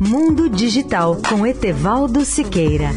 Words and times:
Mundo 0.00 0.48
Digital 0.48 1.16
com 1.28 1.46
Etevaldo 1.46 2.24
Siqueira. 2.24 2.90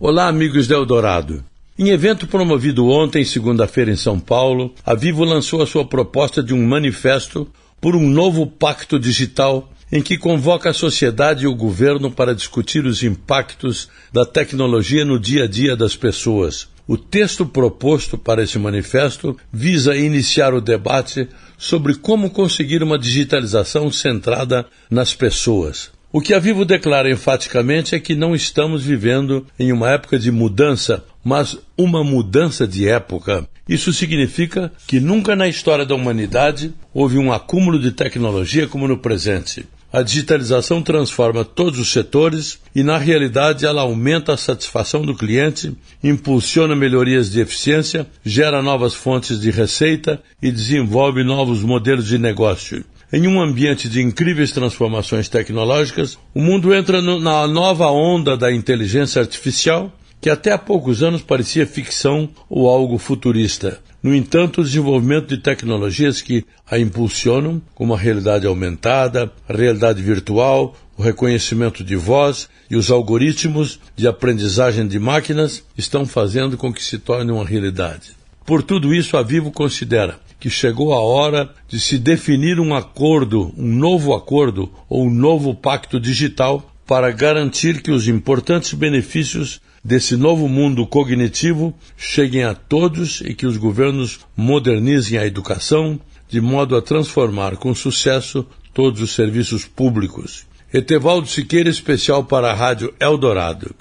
Olá, 0.00 0.28
amigos 0.28 0.66
da 0.66 0.74
Eldorado. 0.74 1.44
Em 1.78 1.90
evento 1.90 2.26
promovido 2.26 2.88
ontem, 2.88 3.22
segunda-feira, 3.22 3.90
em 3.90 3.96
São 3.96 4.18
Paulo, 4.18 4.74
a 4.84 4.94
Vivo 4.94 5.24
lançou 5.24 5.60
a 5.60 5.66
sua 5.66 5.84
proposta 5.84 6.42
de 6.42 6.54
um 6.54 6.66
manifesto 6.66 7.46
por 7.82 7.94
um 7.94 8.08
novo 8.08 8.46
pacto 8.46 8.98
digital 8.98 9.71
em 9.92 10.00
que 10.00 10.16
convoca 10.16 10.70
a 10.70 10.74
sociedade 10.74 11.44
e 11.44 11.46
o 11.46 11.54
governo 11.54 12.10
para 12.10 12.34
discutir 12.34 12.86
os 12.86 13.02
impactos 13.02 13.90
da 14.10 14.24
tecnologia 14.24 15.04
no 15.04 15.20
dia 15.20 15.44
a 15.44 15.46
dia 15.46 15.76
das 15.76 15.94
pessoas. 15.94 16.66
O 16.88 16.96
texto 16.96 17.44
proposto 17.44 18.16
para 18.16 18.42
esse 18.42 18.58
manifesto 18.58 19.36
visa 19.52 19.94
iniciar 19.94 20.54
o 20.54 20.60
debate 20.60 21.28
sobre 21.58 21.94
como 21.94 22.30
conseguir 22.30 22.82
uma 22.82 22.98
digitalização 22.98 23.92
centrada 23.92 24.66
nas 24.90 25.14
pessoas. 25.14 25.90
O 26.10 26.20
que 26.20 26.34
a 26.34 26.38
Vivo 26.38 26.64
declara 26.64 27.10
enfaticamente 27.10 27.94
é 27.94 28.00
que 28.00 28.14
não 28.14 28.34
estamos 28.34 28.82
vivendo 28.82 29.46
em 29.58 29.72
uma 29.72 29.90
época 29.90 30.18
de 30.18 30.30
mudança, 30.30 31.04
mas 31.24 31.56
uma 31.78 32.02
mudança 32.02 32.66
de 32.66 32.88
época. 32.88 33.48
Isso 33.66 33.92
significa 33.92 34.72
que 34.86 35.00
nunca 35.00 35.36
na 35.36 35.48
história 35.48 35.86
da 35.86 35.94
humanidade 35.94 36.74
houve 36.92 37.16
um 37.16 37.32
acúmulo 37.32 37.78
de 37.78 37.92
tecnologia 37.92 38.66
como 38.66 38.88
no 38.88 38.98
presente. 38.98 39.66
A 39.92 40.00
digitalização 40.00 40.80
transforma 40.80 41.44
todos 41.44 41.78
os 41.78 41.92
setores 41.92 42.58
e, 42.74 42.82
na 42.82 42.96
realidade, 42.96 43.66
ela 43.66 43.82
aumenta 43.82 44.32
a 44.32 44.38
satisfação 44.38 45.02
do 45.02 45.14
cliente, 45.14 45.76
impulsiona 46.02 46.74
melhorias 46.74 47.30
de 47.30 47.40
eficiência, 47.40 48.06
gera 48.24 48.62
novas 48.62 48.94
fontes 48.94 49.38
de 49.38 49.50
receita 49.50 50.18
e 50.40 50.50
desenvolve 50.50 51.22
novos 51.22 51.62
modelos 51.62 52.06
de 52.06 52.16
negócio. 52.16 52.82
Em 53.12 53.28
um 53.28 53.38
ambiente 53.38 53.86
de 53.86 54.00
incríveis 54.00 54.52
transformações 54.52 55.28
tecnológicas, 55.28 56.16
o 56.34 56.40
mundo 56.40 56.72
entra 56.72 57.02
no, 57.02 57.20
na 57.20 57.46
nova 57.46 57.90
onda 57.90 58.34
da 58.34 58.50
inteligência 58.50 59.20
artificial, 59.20 59.92
que 60.22 60.30
até 60.30 60.52
há 60.52 60.58
poucos 60.58 61.02
anos 61.02 61.20
parecia 61.20 61.66
ficção 61.66 62.30
ou 62.48 62.66
algo 62.66 62.96
futurista. 62.96 63.78
No 64.02 64.12
entanto, 64.12 64.60
o 64.60 64.64
desenvolvimento 64.64 65.28
de 65.28 65.38
tecnologias 65.38 66.20
que 66.20 66.44
a 66.68 66.76
impulsionam, 66.76 67.62
como 67.72 67.94
a 67.94 67.98
realidade 67.98 68.46
aumentada, 68.46 69.32
a 69.48 69.52
realidade 69.52 70.02
virtual, 70.02 70.74
o 70.98 71.02
reconhecimento 71.02 71.84
de 71.84 71.94
voz 71.94 72.48
e 72.68 72.74
os 72.74 72.90
algoritmos 72.90 73.78
de 73.94 74.08
aprendizagem 74.08 74.88
de 74.88 74.98
máquinas, 74.98 75.62
estão 75.78 76.04
fazendo 76.04 76.56
com 76.56 76.72
que 76.72 76.82
se 76.82 76.98
torne 76.98 77.30
uma 77.30 77.44
realidade. 77.44 78.16
Por 78.44 78.62
tudo 78.64 78.92
isso, 78.92 79.16
a 79.16 79.22
Vivo 79.22 79.52
considera 79.52 80.18
que 80.40 80.50
chegou 80.50 80.92
a 80.92 81.00
hora 81.00 81.48
de 81.68 81.78
se 81.78 81.96
definir 81.96 82.58
um 82.58 82.74
acordo, 82.74 83.54
um 83.56 83.68
novo 83.68 84.12
acordo 84.14 84.68
ou 84.88 85.06
um 85.06 85.14
novo 85.14 85.54
pacto 85.54 86.00
digital 86.00 86.71
para 86.92 87.10
garantir 87.10 87.80
que 87.80 87.90
os 87.90 88.06
importantes 88.06 88.74
benefícios 88.74 89.62
desse 89.82 90.14
novo 90.14 90.46
mundo 90.46 90.86
cognitivo 90.86 91.72
cheguem 91.96 92.44
a 92.44 92.54
todos 92.54 93.22
e 93.22 93.32
que 93.32 93.46
os 93.46 93.56
governos 93.56 94.20
modernizem 94.36 95.18
a 95.18 95.24
educação 95.26 95.98
de 96.28 96.38
modo 96.38 96.76
a 96.76 96.82
transformar 96.82 97.56
com 97.56 97.74
sucesso 97.74 98.46
todos 98.74 99.00
os 99.00 99.14
serviços 99.14 99.64
públicos. 99.64 100.44
Etevaldo 100.70 101.26
Siqueira, 101.26 101.70
especial 101.70 102.24
para 102.24 102.50
a 102.50 102.54
Rádio 102.54 102.92
Eldorado. 103.00 103.74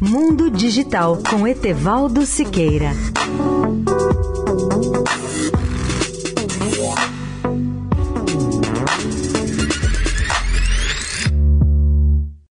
Mundo 0.00 0.50
Digital 0.50 1.22
com 1.30 1.46
Etevaldo 1.46 2.26
Siqueira. 2.26 2.90